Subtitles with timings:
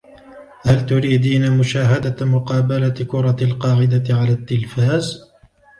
[0.61, 5.31] هل تريدين مشاهدة مقابلة كرة القاعدة على التلفاز؟